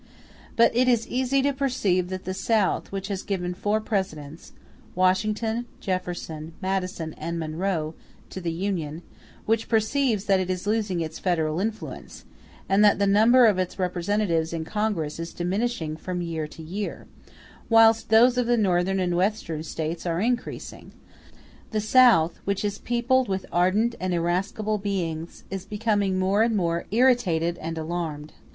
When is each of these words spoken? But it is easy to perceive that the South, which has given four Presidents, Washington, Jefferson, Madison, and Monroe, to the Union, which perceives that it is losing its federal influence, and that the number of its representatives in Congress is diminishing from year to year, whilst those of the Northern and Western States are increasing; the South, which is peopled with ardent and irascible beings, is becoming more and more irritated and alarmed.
But 0.55 0.75
it 0.75 0.87
is 0.87 1.07
easy 1.07 1.43
to 1.43 1.53
perceive 1.53 2.09
that 2.09 2.23
the 2.25 2.33
South, 2.33 2.91
which 2.91 3.07
has 3.09 3.21
given 3.21 3.53
four 3.53 3.79
Presidents, 3.79 4.51
Washington, 4.95 5.67
Jefferson, 5.79 6.53
Madison, 6.59 7.13
and 7.19 7.37
Monroe, 7.37 7.93
to 8.31 8.41
the 8.41 8.51
Union, 8.51 9.03
which 9.45 9.69
perceives 9.69 10.25
that 10.25 10.39
it 10.39 10.49
is 10.49 10.65
losing 10.65 11.01
its 11.01 11.19
federal 11.19 11.59
influence, 11.59 12.25
and 12.67 12.83
that 12.83 12.97
the 12.97 13.05
number 13.05 13.45
of 13.45 13.59
its 13.59 13.77
representatives 13.77 14.53
in 14.53 14.65
Congress 14.65 15.19
is 15.19 15.35
diminishing 15.35 15.95
from 15.95 16.23
year 16.23 16.47
to 16.47 16.63
year, 16.63 17.05
whilst 17.69 18.09
those 18.09 18.39
of 18.39 18.47
the 18.47 18.57
Northern 18.57 18.99
and 18.99 19.15
Western 19.15 19.61
States 19.61 20.07
are 20.07 20.19
increasing; 20.19 20.93
the 21.69 21.79
South, 21.79 22.39
which 22.43 22.65
is 22.65 22.79
peopled 22.79 23.29
with 23.29 23.45
ardent 23.51 23.93
and 23.99 24.15
irascible 24.15 24.79
beings, 24.79 25.43
is 25.51 25.63
becoming 25.63 26.17
more 26.17 26.41
and 26.41 26.55
more 26.57 26.87
irritated 26.89 27.59
and 27.59 27.77
alarmed. 27.77 28.33